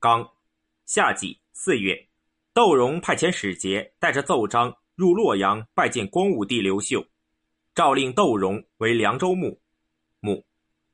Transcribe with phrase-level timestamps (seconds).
[0.00, 0.24] 刚，
[0.86, 2.06] 夏季四月，
[2.54, 7.04] 窦融派遣使节带着奏章入洛阳拜见光武帝刘秀，
[7.74, 9.60] 诏令窦融为凉州牧。
[10.20, 10.44] 牧，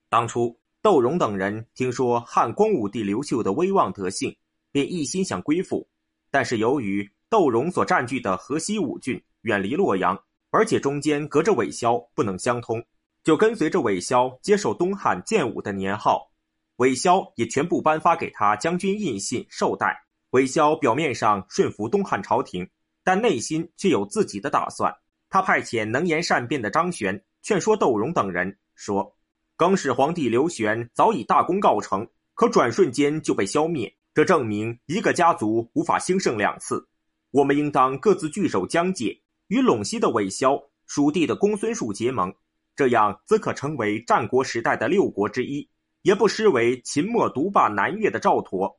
[0.09, 4.34] 当初窦融等人听说汉光武帝刘秀的威望德性，
[4.72, 5.86] 便一心想归附，
[6.30, 10.18] 但是由于窦融所占据的河西五郡远离洛阳，
[10.48, 12.82] 而且中间隔着韦骁，不能相通，
[13.23, 16.30] 就跟随着韦骁接受东汉建武的年号。
[16.77, 20.05] 韦骁也全部颁发给他将军印信绶带。
[20.30, 22.69] 韦骁表面上顺服东汉朝廷，
[23.05, 24.92] 但内心却有自己的打算。
[25.30, 29.16] 他派遣能言善辩的张玄劝说窦融等人说
[29.56, 36.88] ：“更始皇帝刘玄早已大功告成，可转瞬间就被消灭，这证明一个家族无法兴盛两次。
[37.30, 42.34] 我们应当各自据守疆界，与陇西的韦骁、蜀地的公孙述结盟，
[42.75, 45.69] 这样则可成为战国时代的六国之一。”
[46.04, 48.76] 也不失为秦末独霸南越的赵佗、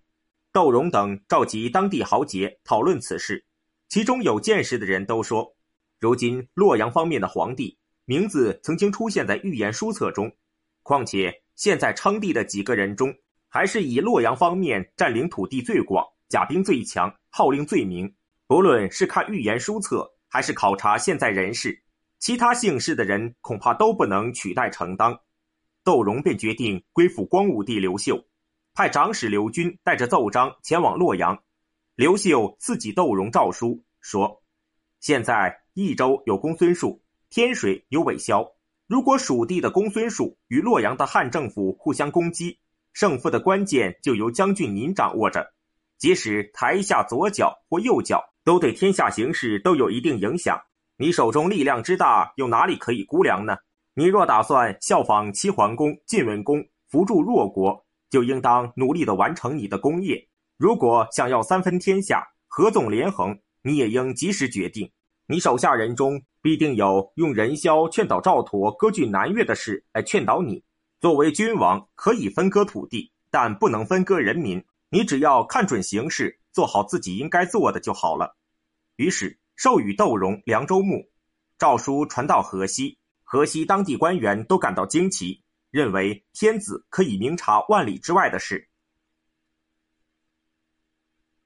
[0.52, 3.44] 窦融等召集当地豪杰讨论此事，
[3.90, 5.56] 其中有见识的人都说，
[6.00, 10.32] 如今洛阳方面的皇帝名字曾经出现在预言书册中，
[10.84, 13.12] 况且现在称帝的几个人中，
[13.50, 18.14] 还是以洛阳方面占领土地最广、甲兵最强、号令最明。
[18.46, 21.82] 不论是看预言书册，还是考察现在人事，
[22.20, 25.20] 其他姓氏的人恐怕都不能取代承当。
[25.86, 28.26] 窦融便决定归附光武帝刘秀，
[28.74, 31.44] 派长史刘军带着奏章前往洛阳。
[31.96, 34.42] 刘秀赐给窦融诏书，说
[35.00, 38.52] ：“现在益州有公孙述，天水有韦骁。
[38.88, 42.58] 如果蜀地的公孙述与洛阳的汉政府互相攻击，
[42.92, 45.54] 胜负的关键就由将军您掌握着。
[46.00, 50.60] 即使台下左脚或右脚，都对天下形势都有一定影响。
[50.98, 53.58] 你手中力量之大，又哪里可以估量呢？”
[53.98, 60.28] 你若打算效仿齐桓公、晋文公，扶助弱国，就应当努力地完成你的功业。
[60.58, 64.92] 如果想要三分天下，合纵连横，你也应及时决定。
[65.28, 70.62] 你手下人中必定有用人枭劝导赵佗割据南越的事来劝导你。
[71.00, 74.62] 作为君王，可以分割土地，但不能分割人民。
[74.90, 78.36] 你只要看准形势，做好自己应该做的就好了。
[78.98, 81.10] 于是授予窦融凉州牧，
[81.58, 82.98] 诏书传到河西。
[83.28, 88.70] 河西当地官员都感到惊奇，认为天子可以明察万里之外的事。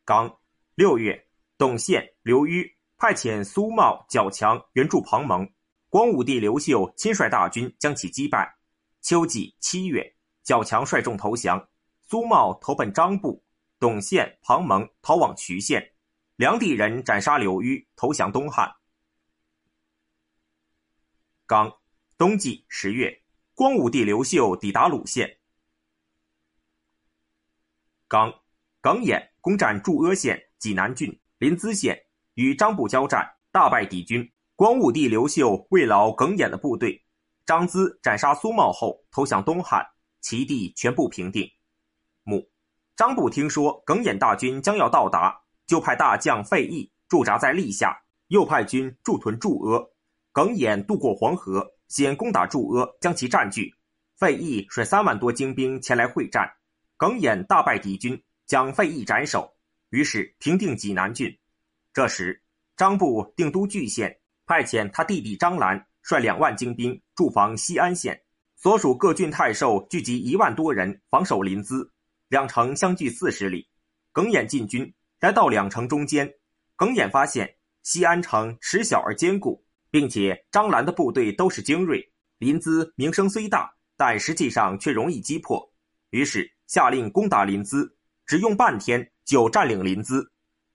[0.03, 0.39] 刚
[0.75, 5.49] 六月，董宪、刘虞派遣苏茂、角强援助庞蒙，
[5.87, 8.57] 光武帝刘秀亲率大军将其击败。
[9.01, 11.69] 秋季七月，角强率众投降，
[12.01, 13.41] 苏茂投奔张布，
[13.79, 15.93] 董宪、庞蒙逃往渠县，
[16.35, 18.69] 梁地人斩杀刘虞，投降东汉。
[21.49, 21.79] 刚
[22.15, 23.23] 冬季十月，
[23.55, 25.39] 光武帝刘秀抵达鲁县。
[28.07, 28.31] 刚
[28.81, 32.05] 耿弇攻占祝阿县、济南郡、临淄县，
[32.35, 34.31] 与张布交战，大败敌军。
[34.55, 37.03] 光武帝刘秀慰劳耿弇的部队，
[37.47, 39.83] 张咨斩杀苏茂后投降东汉，
[40.21, 41.51] 其地全部平定。
[42.21, 42.47] 母
[42.95, 49.89] 张布听说耿弇大军将要到达，就派大将费祎驻扎在历下，又派军驻屯祝阿。
[50.39, 53.75] 耿弇渡过黄河，先攻打祝阿，将其占据。
[54.15, 56.49] 费祎率三万多精兵前来会战，
[56.95, 59.53] 耿弇大败敌军，将费祎斩首，
[59.89, 61.37] 于是平定济南郡。
[61.93, 62.41] 这时，
[62.77, 68.21] 张布定都巨县，派遣他弟弟张兰率两万精兵驻防西安县，
[68.55, 71.85] 所属各郡太守聚集一万多人防守临淄，
[72.29, 73.67] 两城相距四十里。
[74.13, 76.33] 耿弇进军，来到两城中间，
[76.77, 79.65] 耿弇发现西安城池小而坚固。
[79.91, 82.03] 并且张兰的部队都是精锐，
[82.37, 85.71] 临淄名声虽大，但实际上却容易击破。
[86.11, 87.89] 于是下令攻打临淄，
[88.25, 90.25] 只用半天就占领临淄。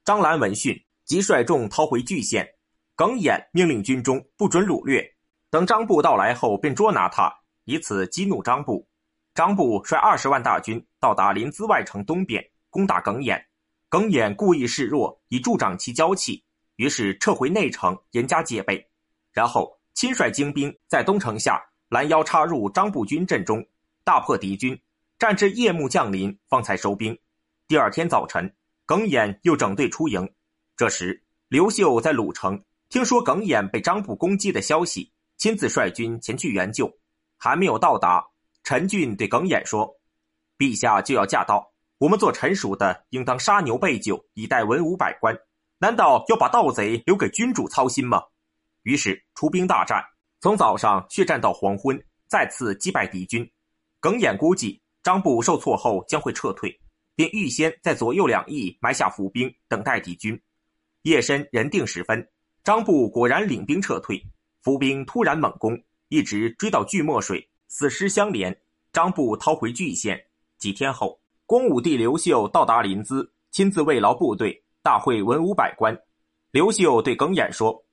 [0.05, 2.49] 张兰闻讯，即率众逃回莒县。
[2.97, 5.05] 耿弇命令军中不准掳掠，
[5.51, 7.33] 等张布到来后便捉拿他，
[7.65, 8.87] 以此激怒张布。
[9.35, 13.44] 张布率二十万大军到达临淄外城东边，攻打耿弇。
[13.88, 16.44] 耿弇故意示弱，以助长其骄气，
[16.77, 18.88] 于是撤回内城，严加戒备。
[19.35, 23.67] 然后亲率精兵在东城下拦腰插入张步军阵中，
[24.05, 24.81] 大破敌军，
[25.19, 27.19] 战至夜幕降临，方才收兵。
[27.67, 28.55] 第二天早晨，
[28.87, 30.33] 耿弇又整队出营。
[30.77, 36.91] 这时，刘秀在鲁城听说耿弇被张布攻击的消息，亲自率军前去援救。
[37.37, 38.25] 还没有到达，
[38.63, 39.97] 陈俊对耿弇说
[40.57, 45.37] ：“陛下就要驾到，我们做臣属的应当杀牛备酒，以待文武百官。
[45.79, 48.23] 难道要把盗贼留给君主操心吗？”
[48.85, 50.03] 于是出兵大战，
[50.41, 53.47] 从早上血战到黄昏，再次击败敌军。
[54.01, 56.75] 耿弇估计张布受挫后将会撤退，
[57.15, 60.41] 便预先在左右两翼埋下伏兵，等待敌军。
[61.03, 62.27] 夜深人定时分，
[62.63, 64.23] 张布果然领兵撤退，
[64.63, 65.79] 伏兵突然猛攻，
[66.09, 68.57] 一直追到巨墨水，死尸相连。
[68.93, 70.19] 张布逃回巨县。
[70.57, 75.95] 几天后，光武帝刘秀到达临淄，亲自慰劳部队，大会文武百官。
[76.53, 77.84] 刘秀对耿弇说：“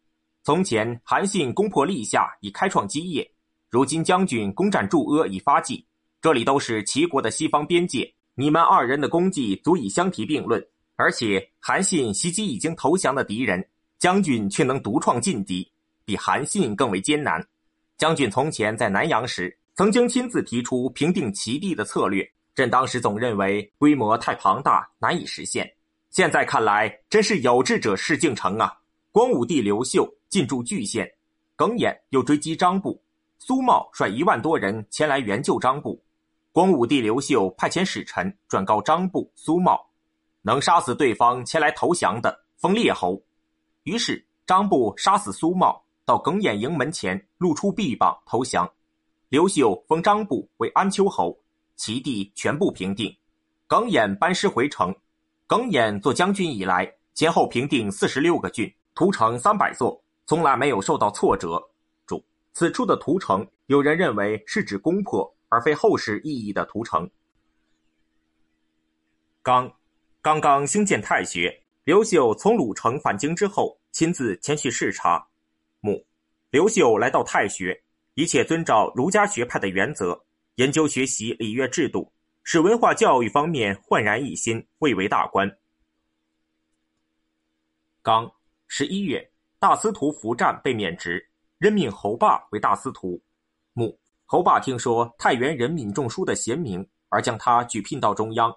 [0.43, 3.23] 从前韩信攻破历下，以开创基业；
[3.69, 5.85] 如今将军攻占驻阿，以发迹。
[6.19, 10.63] 这里都是齐国的西方边界，你们二人的功绩足以相提并论。
[10.95, 13.63] 而且韩信袭击已经投降的敌人，
[13.99, 15.71] 将军却能独创劲敌，
[16.05, 17.43] 比韩信更为艰难。
[17.97, 25.71] 将军从前在南阳时，曾经亲自提出平定齐地的策略，朕当时总认为规模太庞大，难以实现。”
[26.09, 28.73] 现在看来，真是有志者事竟成啊！
[29.11, 31.13] 光武帝刘秀进驻蓟县，
[31.57, 32.99] 耿弇又追击张布，
[33.37, 36.01] 苏茂率一万多人前来援救张布。
[36.53, 39.85] 光武帝刘秀派遣使臣转告张布、苏茂，
[40.41, 43.21] 能杀死对方前来投降的，封列侯。
[43.83, 48.71] 于是张布杀死苏茂，到耿弇营门前露出臂膀投降。
[49.27, 51.37] 刘秀封张布为安丘侯，
[51.75, 53.13] 其地全部平定。
[53.67, 54.95] 耿弇班师回城。
[55.45, 60.01] 耿弇做将军以来，前后平定四十六个郡，屠城三百座，
[60.31, 61.61] 从来没有受到挫折。
[62.07, 62.23] 注：
[62.53, 67.11] 此处的屠城，有人认为是指攻破，而非后世意义的屠城。
[69.41, 69.69] 刚，
[70.21, 71.61] 刚刚兴建太学。
[71.83, 75.27] 刘秀从鲁城返京之后，亲自前去视察。
[75.81, 76.01] 母，
[76.49, 77.83] 刘秀来到太学，
[78.13, 80.23] 一切遵照儒家学派的原则，
[80.55, 82.09] 研究学习礼乐制度。
[82.43, 85.57] 使文化教育方面焕然一新，蔚为大观。
[88.01, 88.31] 刚
[88.69, 89.30] 十一月，
[89.61, 91.23] 大司徒符战被免职，
[91.59, 93.21] 任命侯霸为大司徒。
[93.73, 98.51] 穆侯霸听说太原人闵仲书的贤明，而将他举聘到中央。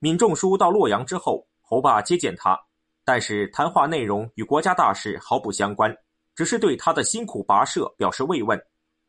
[0.00, 2.58] 闵仲书到洛阳之后，侯霸接见他，
[3.04, 5.96] 但是谈话内容与国家大事毫不相关，
[6.34, 8.60] 只是对他的辛苦跋涉表示慰问。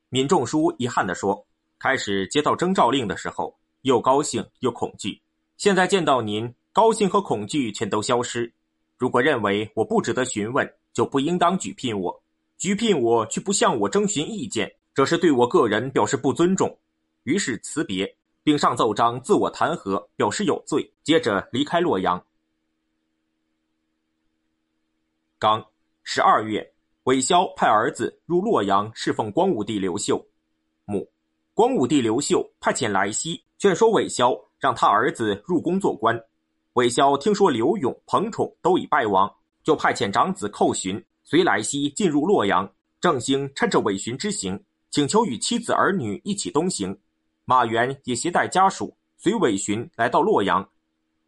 [0.10, 1.44] 闵仲书遗憾地说
[1.80, 5.19] ：“开始接到征召令的时候。”又高兴又恐惧，
[5.57, 8.54] 现在见到您，高兴和恐惧全都消失。
[8.98, 12.21] 如果认为我不值得询问，就不应当举聘我。
[12.57, 16.77] 举聘我却不向我征询意见，这是对我个人表示不尊重。
[17.24, 20.91] 于是辞别，并上奏章自我弹劾，表示有罪。
[21.03, 22.24] 接着离开洛阳。
[25.38, 25.65] 刚
[26.03, 30.25] 十二月，韦骁派儿子入洛阳侍奉光武帝刘秀。
[30.85, 31.09] 母
[31.53, 33.44] 光武帝刘秀派遣来西。
[33.57, 36.18] 劝说韦骁让他儿子入宫做官。
[36.75, 39.30] 韦骁听说刘永、彭宠都已败亡，
[39.63, 42.69] 就派遣长子寇寻随来西进入洛阳。
[43.01, 44.61] 郑兴趁着韦寻之行，
[44.91, 46.97] 请求与妻子儿女一起东行。
[47.45, 50.67] 马援也携带家属随韦寻来到洛阳。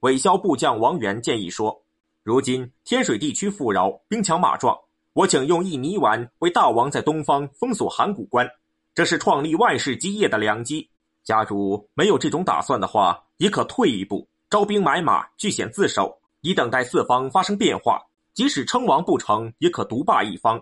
[0.02, 1.82] 韦骁部将王元建议说
[2.24, 4.78] ：“如今天水地区富饶，兵强马壮，
[5.14, 8.46] 我请用一泥丸为大王在东方封锁函谷关，
[8.94, 10.90] 这是创立万世基业的良机。”
[11.24, 18.02] 假如没有这种打算的话，也可退一步，招兵买马，据险自守，以等待四方发生变化。
[18.34, 20.62] 即使称王不成，也可独霸一方。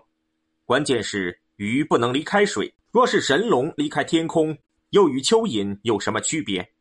[0.64, 4.56] 关键是鱼不能离开水，若是神龙离开天空，
[4.90, 6.72] 又与蚯蚓有什么区别？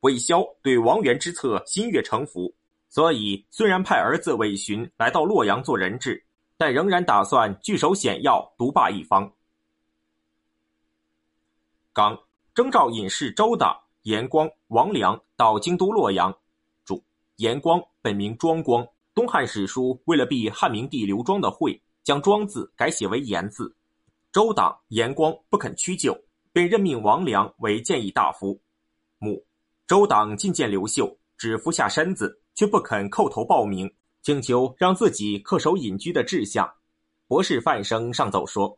[0.00, 2.54] 韦骁对王元之策心悦诚服，
[2.88, 6.24] 所以虽然派儿子韦寻来到洛阳做人质，
[6.56, 9.32] 但仍然打算据守险要，独霸一方。
[11.92, 12.18] 刚。
[12.52, 16.36] 征召隐士周的、严光、王良到京都洛阳。
[16.84, 17.02] 注：
[17.36, 18.86] 严光本名庄光，
[19.20, 23.76] 东汉史书为了避汉明帝刘庄的讳，将“庄”字改写为“严”字。
[24.32, 26.18] 周党、严光不肯屈就，
[26.54, 28.58] 便任命王良为谏议大夫。
[29.18, 29.44] 母
[29.86, 36.66] 周党觐见刘秀，只俯下身子，却不肯叩头报名，请求让自己恪守隐居的志向。
[37.28, 38.74] 博士范生上奏说：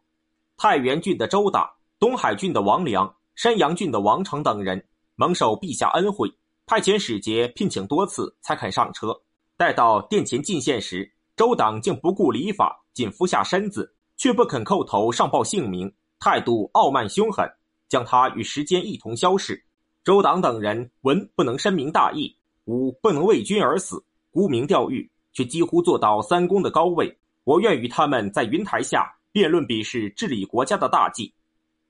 [0.57, 1.71] 太原郡的周党，
[2.01, 3.15] 东海郡的王良。
[3.37, 4.85] 山阳郡的王成等人
[5.15, 6.29] 蒙受陛下恩惠，
[6.67, 9.23] 派遣使节聘请多次，才肯上车。
[9.57, 17.49] 待到殿前进献时，周党竟不顾礼法，仅俯下身子，却不肯叩头上报姓名，态度傲慢凶狠，
[17.89, 19.65] 将他与时间一同消逝。
[20.05, 27.19] 周党等人文不能深明大义，武不能为君而死，沽名钓誉，却几乎做到三公的高位。
[27.45, 31.33] 我愿与他们在云台下辩论比试治理国家的大计。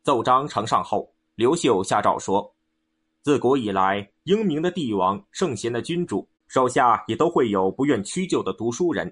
[0.02, 1.12] 奏章呈上后。
[1.34, 2.54] 刘秀下诏说
[3.24, 9.10] ：“自古以来，英明的帝王、圣贤的君主，手下也都会有不愿屈就的读书人。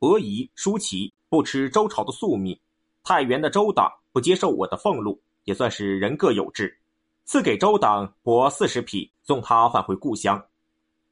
[0.00, 2.60] 伯夷、叔齐不吃周朝的粟米，
[3.04, 6.76] 太原的周党不接受我的俸禄，也算是人各有志。
[7.26, 10.44] 赐给周党帛四十匹，送他返回故乡。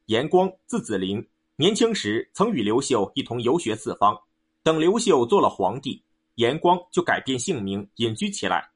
[0.07, 4.19] 严光，字子陵，年轻时曾与刘秀一同游学四方。
[4.61, 6.03] 等刘秀做了皇帝，
[6.35, 8.69] 严光就改变姓名，隐居起来。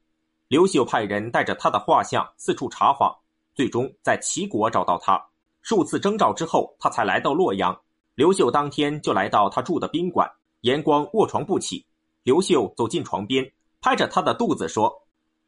[0.48, 3.14] 刘秀派人带着他的画像四处查访，
[3.54, 5.22] 最终在齐国找到他。
[5.64, 7.76] 数次征召之后，他才来到洛阳。
[8.14, 10.30] 刘秀当天就来到他住的宾馆，
[10.60, 11.84] 严光卧床不起。
[12.22, 14.94] 刘秀走进床边，拍着他的肚子说：“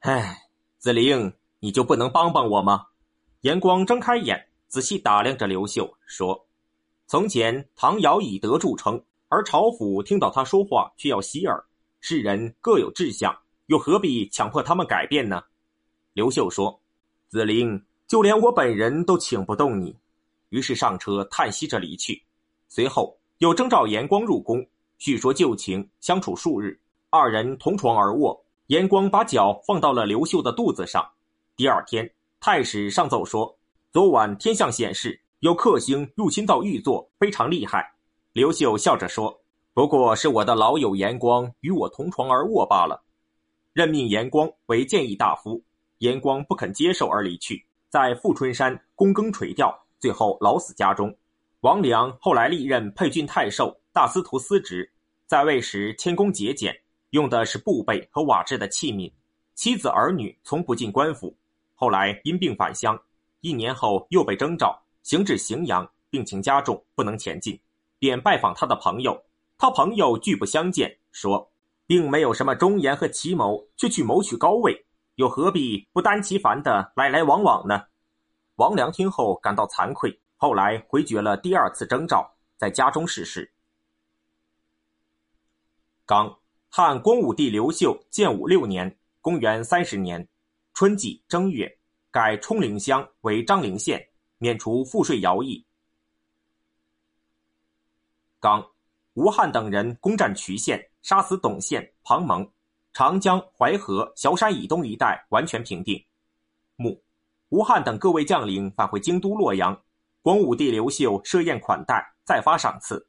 [0.01, 2.87] 唉，子陵，你就不能帮帮我吗？”
[3.43, 6.47] 严光睁开眼，仔细打量着刘秀，说
[7.07, 11.63] ：“从前唐尧以德著称。”而朝府听到他说话却要洗耳，
[12.01, 15.43] 世人各有志向，又何必强迫他们改变呢？
[16.15, 16.81] 刘秀说
[17.29, 19.95] ：“子陵，就连我本人都请不动你。”
[20.57, 22.25] 于是上车叹息着离去。
[22.67, 28.43] 随后又征召严光入宫，叙说旧情，相处数日，二人同床而卧。
[28.69, 31.07] 严光把脚放到了刘秀的肚子上。
[31.57, 32.11] 第二天，
[32.41, 33.55] 太史上奏说，
[33.93, 37.95] 昨晚天象显示有克星入侵到玉座，非常厉害。
[38.33, 39.39] 刘秀笑着说
[39.75, 43.05] ：“不过是我的老友严光与我同床而卧罢了。”
[43.75, 45.63] 任命严光为谏议大夫，
[45.99, 51.13] 严光不肯接受而离去，在富春山躬耕垂钓，最后老死家中。
[51.63, 54.89] 王良后来历任沛郡太守、大司徒司职，
[55.27, 56.73] 在位时谦恭节俭，
[57.11, 59.13] 用的是布备和瓦制的器皿，
[59.57, 61.37] 妻子儿女从不进官府。
[61.75, 62.97] 后来因病返乡，
[63.41, 67.59] 一年后又被征召，行至荥阳，病情加重，不能前进。
[67.99, 69.21] 便拜访他的朋友，
[69.59, 71.51] 他朋友拒不相见，说，
[71.85, 74.87] 并没有什么忠言和奇谋，却去谋取高位，
[75.17, 77.83] 又何必不担其烦的来来往往呢？
[78.57, 83.53] 王良听后感到惭愧，后来回绝了第二次征召，在家中逝世。
[86.07, 86.39] 刚，
[86.71, 90.27] 汉光武帝刘秀建武六年（公元三十年）
[90.73, 91.71] 春季正月，
[92.11, 94.09] 改冲陵乡为张陵县，
[94.39, 95.67] 免除赋税徭役。
[98.41, 98.67] 刚，
[99.13, 102.51] 吴汉等人攻占渠县，杀死董宪、庞蒙，
[102.95, 106.03] 长江、淮河、萧山以东一带完全平定。
[107.49, 109.81] 吴汉等各位将领返回京都洛阳，
[110.23, 113.07] 光武帝刘秀设宴款待，再发赏赐。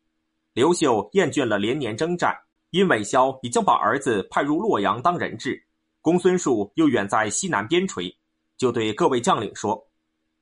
[0.53, 2.35] 刘秀厌倦了连年征战，
[2.69, 5.65] 因韦骁已经把儿子派入洛阳当人质，
[6.01, 8.15] 公孙述又远在西南边陲，
[8.57, 9.87] 就对各位将领说：“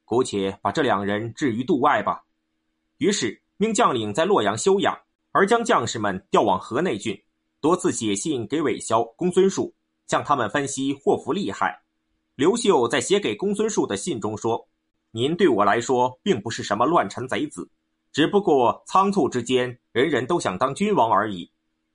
[0.05, 2.23] 姑且把这两人置于度外吧。”
[2.99, 3.41] 于是。
[3.57, 4.93] 命将领在洛阳休养，
[5.31, 7.17] 而将将士们调往河内郡，
[7.61, 9.73] 多次写信给韦骁、公孙述，
[10.07, 11.84] 向他们分析祸福利害。
[12.35, 14.67] 刘秀在写给公孙述的信中说
[15.11, 17.69] ：“您对我来说并不是什么乱臣贼子，
[18.11, 21.49] 只不过仓促之间，人人都想当君王而已。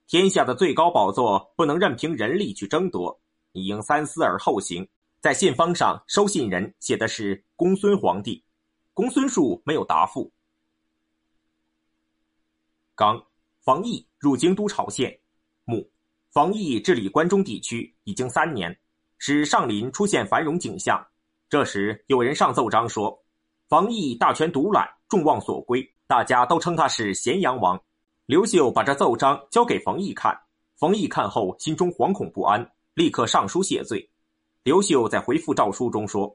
[0.06, 3.20] 天下的最高宝座不能任凭人力去争夺，
[3.52, 4.88] 你应三思而后行。”
[5.20, 8.42] 在信封上，收信人写的是公孙皇帝，
[8.94, 10.32] 公孙述没有答复。
[12.94, 13.22] 刚，
[13.60, 15.20] 冯异入京都朝献。
[15.64, 15.86] 穆，
[16.30, 18.74] 冯异治理关中地区已经三年，
[19.22, 21.06] 使上林出现繁荣景象。
[21.50, 23.22] 这时有人上奏章说，
[23.68, 27.78] 冯异大权独揽，众望所归，大家都称他是咸阳王。
[28.24, 30.34] 刘秀把这奏章交给冯异看，
[30.78, 34.10] 冯异看后心中惶恐不安，立刻上书谢罪。
[34.62, 36.34] 刘秀在回复诏书中说：“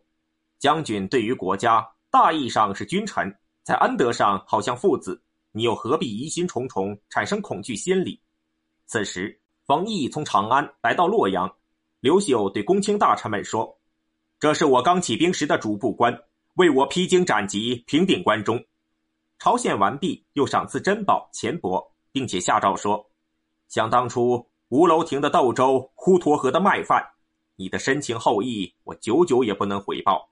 [0.59, 5.19] 将军对于国家大义上是君臣，在恩德上好像父子。”
[5.51, 8.21] 你又何必疑心重重，产生恐惧心理？
[8.85, 11.49] 此时，冯异从长安来到洛阳，
[12.05, 13.79] 刘秀对公卿大臣们说
[14.39, 16.15] ：“这是我刚起兵时的主簿官，
[16.53, 18.63] 为我披荆斩棘，平定关中。
[19.39, 23.03] 朝献完毕，又赏赐珍宝钱帛，并且下诏说：
[23.69, 27.03] 想当初吴楼亭的豆粥，滹沱河的麦饭，
[27.55, 30.29] 你的深情厚谊，我久久也不能回报。”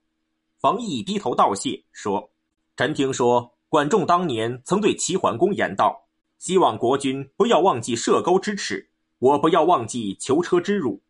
[0.61, 2.29] 冯异低头道谢，说
[2.77, 11.01] ：“臣听说。”管仲当年曾对齐桓公言道：“希望国君不要忘记射钩之耻，我不要忘记囚车之辱。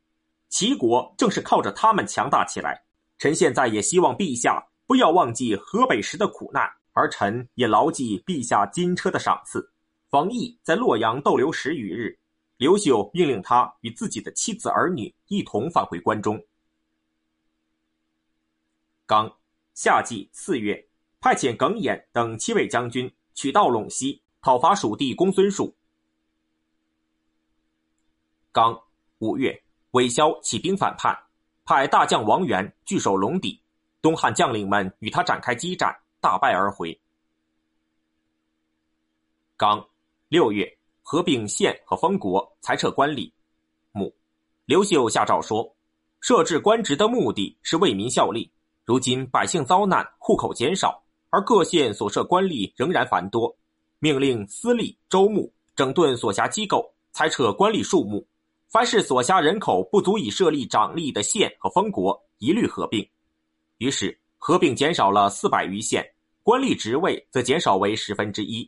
[0.54, 2.80] 齐国正是靠着他们强大起来。
[3.18, 9.68] 臣现在也希望陛下不要忘记河北时的苦难，而臣也牢记陛下金车的赏赐。”
[10.12, 12.16] 冯异在洛阳逗留十余日，
[12.58, 16.40] 刘秀命令他与自己的妻子儿女一同返回关中。
[19.08, 19.36] 刚，
[19.74, 20.88] 夏季四月。
[21.20, 25.74] 派遣耿弇等七位将军取道陇西，讨伐蜀地公孙述。
[28.52, 28.80] 刚
[29.20, 29.63] 五月，
[29.94, 31.16] 韦骁起兵反叛，
[31.66, 33.62] 派大将王元据守龙底，
[34.02, 37.00] 东汉将领们与他展开激战，大败而回。
[39.56, 39.88] 刚
[40.30, 40.68] 六月，
[41.04, 43.32] 合并县和封国，裁撤官吏。
[43.92, 44.12] 母
[44.66, 45.76] 刘秀下诏说，
[46.22, 48.52] 设置官职的目的是为民效力，
[48.86, 51.04] 如今百姓遭难，户口减少。
[51.30, 53.56] 而各县所设官吏仍然繁多，
[54.00, 58.26] 命令司隶、州牧整顿所辖机构，裁撤官吏数目。
[58.74, 63.08] 凡是所辖人口不足以设立长吏的县和封国，一律合并。
[63.78, 66.04] 于是合并减少了四百余县，
[66.42, 68.68] 官吏职位则减少为十分之一。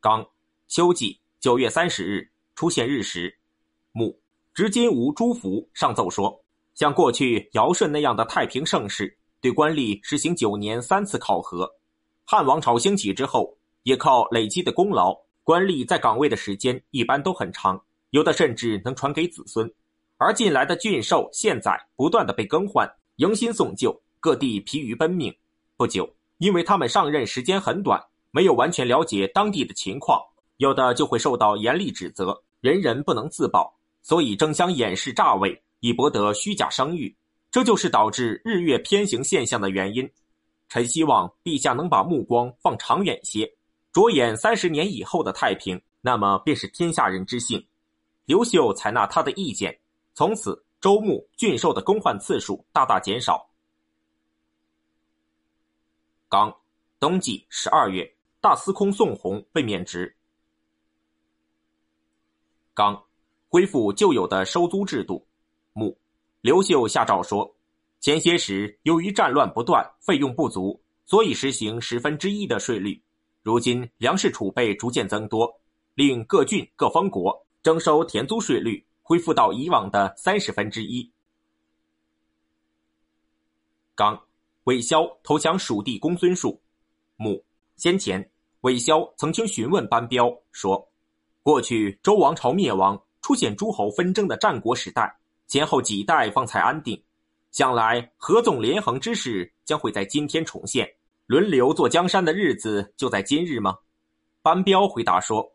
[0.00, 0.26] 刚，
[0.68, 3.38] 秋季九月三十日出现日食。
[3.92, 4.18] 木，
[4.54, 6.42] 执金吾朱福上奏说，
[6.74, 11.70] 像过去尧舜那样的太平盛世，对官吏实行九年三次考核。
[12.24, 15.23] 汉王朝兴起之后，也靠累积的功劳。
[15.44, 17.78] 官吏在岗位的时间一般都很长，
[18.10, 19.70] 有的甚至能传给子孙。
[20.16, 25.32] 而近来的郡守、县宰不断的被更换，迎新送旧，各地疲于奔命。
[25.76, 26.08] 不久，
[26.38, 30.18] 因为他们上任时间很短，没有完全了解当地的情况，
[30.56, 37.14] 有的就会受到严厉指责，人人不能自保，所以争相掩饰诈伪，以博得虚假声誉。
[37.50, 40.10] 这就是导致日月偏行现象的原因。
[40.70, 43.52] 臣希望陛下能把目光放长远些。
[43.94, 47.64] 着眼三十年以后的太平，那么便是天下人之幸。
[48.24, 49.78] 刘秀采纳他的意见，
[50.14, 53.48] 从此周穆、郡守的更换次数大大减少。
[56.28, 56.52] 刚，
[56.98, 60.12] 冬季十二月，大司空宋弘被免职。
[62.74, 63.00] 刚，
[63.48, 65.24] 恢复旧有的收租制度。
[65.72, 65.96] 穆，
[66.40, 67.54] 刘秀下诏说，
[68.00, 73.00] 前些时由于战乱不断，费用不足，所以实行十分之一的税率。
[73.44, 75.60] 如今粮食储备逐渐增多，
[75.92, 81.12] 令各郡各封国征收田租税率恢复到以往的三十分之一。
[83.94, 84.18] 刚，
[84.64, 86.58] 韦骁投降蜀地公孙述。
[87.16, 87.44] 母，
[87.76, 88.30] 先前
[88.62, 90.90] 韦骁曾经询问班彪说
[91.44, 95.14] ：“过去周王朝灭亡，出现诸侯纷争的战国时代，
[95.48, 97.04] 前后几代方才安定，
[97.50, 100.90] 将来合纵连横之势将会在今天重现。”
[101.26, 103.78] 轮流做江山的日子就在今日吗？
[104.42, 105.50] 班彪回答说：“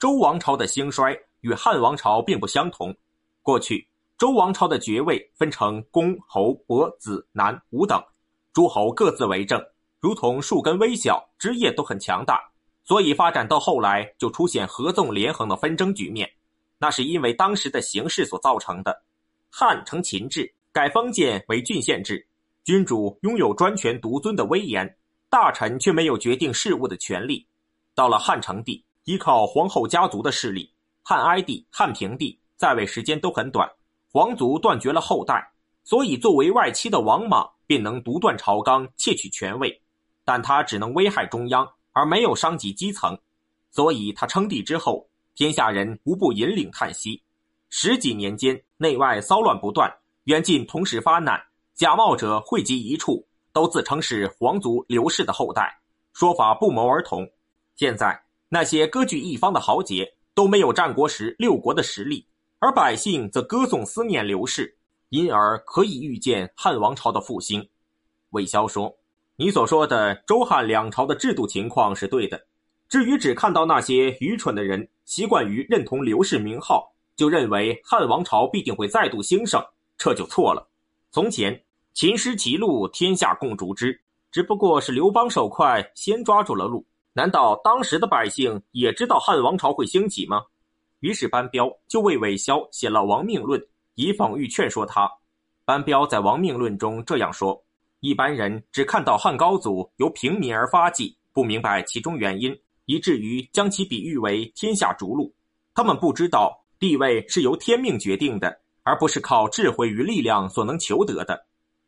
[0.00, 2.92] 周王朝的兴衰与汉王朝并不相同。
[3.40, 3.86] 过去
[4.18, 8.02] 周王朝的爵位分成公、侯、伯、子、男五等，
[8.52, 9.64] 诸侯各自为政，
[10.00, 12.40] 如同树根微小，枝叶都很强大，
[12.82, 16.28] 所以发展到后来就出现合纵连横的纷争局面。
[16.78, 19.04] 那是因为当时的形势所造成的。
[19.50, 22.25] 汉承秦制，改封建为郡县制。”
[22.66, 24.92] 君主拥有专权独尊的威严，
[25.30, 27.46] 大臣却没有决定事务的权利。
[27.94, 30.68] 到了汉成帝，依靠皇后家族的势力，
[31.00, 33.70] 汉哀帝、汉平帝在位时间都很短，
[34.10, 35.48] 皇族断绝了后代，
[35.84, 39.80] 所以作为外戚的王莽便能独断朝纲，窃取权位。
[40.24, 43.16] 但他只能危害中央，而没有伤及基层，
[43.70, 47.22] 所以他称帝之后，天下人无不引领叹息。
[47.70, 49.88] 十几年间，内外骚乱不断，
[50.24, 51.40] 远近同时发难。
[51.76, 55.78] 假冒者汇集一处，都自称是皇族刘氏的后代，
[56.14, 57.28] 说法不谋而同。
[57.74, 62.26] 现在那些割据一方的豪杰都没有战国时六国的实力，
[62.60, 64.74] 而百姓则歌颂思念刘氏，
[65.10, 67.68] 因而可以预见汉王朝的复兴。
[68.30, 68.96] 魏萧说
[69.36, 72.40] ：“你所说的周汉两朝的制度情况是对的，
[72.88, 79.62] 至于只看到那些愚蠢的人习惯于认同刘氏名号，就认为汉王朝必定会再度兴盛，
[79.98, 80.66] 这就错了。
[81.10, 81.62] 从前。”
[81.96, 83.98] 秦失其路，天下共逐之。
[84.30, 86.86] 只不过是刘邦手快，先抓住了路。
[87.14, 90.42] 难道当时的百姓也知道汉王朝会兴起吗？
[91.00, 93.58] 于是班彪就为韦骁写了《亡命论》，
[93.94, 95.10] 以讽喻劝说他。
[95.64, 97.64] 班彪在《亡命论》中这样说：
[98.00, 102.54] 一般人只看到汉高祖由平民而发迹，不明白其中原因，
[102.84, 105.34] 以至于将其比喻为天下逐鹿。
[105.74, 111.46] 他们不知道地位是由天命决定的，而不是靠智慧与力量所能求得的。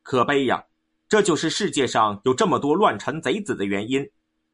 [0.09, 0.65] 可悲呀！
[1.07, 4.11] 这就是世界上有这么多乱臣贼子的原因。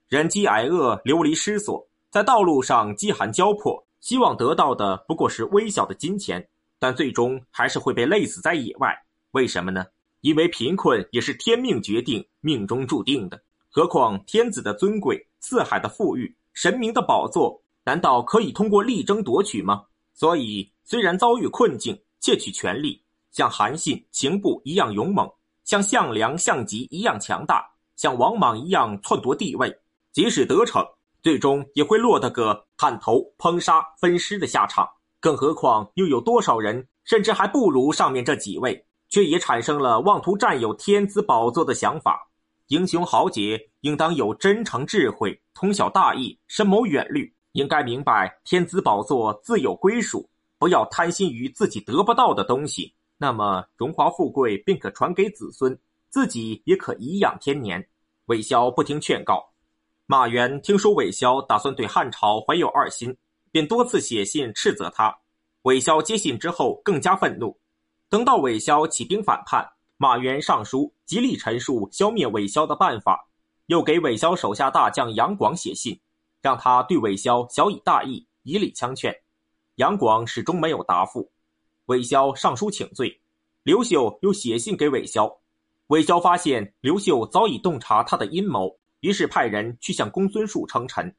[0.09, 6.45] 人饥挨饿，流离失所，在道路上饥寒交迫，希望得到的不过是微小的金钱，
[6.81, 8.93] 但最终还是会被累死在野外。
[9.31, 9.87] 为什么呢？
[10.23, 13.41] 因为贫困也是天命决定、命中注定的。
[13.71, 19.85] 何况天子的尊贵、四海的富裕、神明的宝座，难道可以通过力争夺取吗？
[20.15, 25.31] 所以，虽然遭遇困境，窃取权力，像韩信、秦布一样勇猛。
[25.65, 29.75] 像项梁、项籍一样强大，像王莽一样篡夺帝位，
[30.13, 30.87] 即使得逞，
[31.23, 34.89] 最终也会落得个砍头、烹杀、分尸的下场。
[35.21, 42.29] 更何况，又有多少人，甚至还不如上面这几位，却也产生了妄图占有天子宝座的想法。
[42.69, 52.95] 英雄豪杰应当有真诚、智慧，通晓大义，深谋远虑，应该明白天子宝座自有归属，不要贪心于自己得不到的东西。
[53.17, 55.79] 那么荣华富贵便可传给子孙，
[56.11, 57.87] 自己也可颐养天年。
[58.27, 59.53] 韦骁不听劝告。
[60.07, 63.17] 马援听说韦骁打算对汉朝怀有二心，
[63.51, 65.17] 便多次写信斥责他。
[65.63, 67.59] 韦骁接信之后更加愤怒。
[68.11, 73.29] 等到韦骁起兵反叛，马援上书极力陈述消灭韦骁的办法，
[73.67, 75.99] 又给韦骁手下大将杨广写信，
[76.43, 79.15] 让他对韦骁小以大义，以礼相劝。
[79.77, 81.33] 杨广始终没有答复。
[81.87, 83.21] 韦骁上书请罪，
[83.63, 85.31] 刘秀又写信给韦骁。
[85.89, 91.15] 韦骁发现刘秀早已洞察他的阴谋，于是派人去向公孙述称臣。